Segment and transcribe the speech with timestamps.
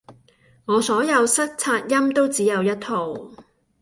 [0.65, 3.13] 我所有塞擦音都只有一套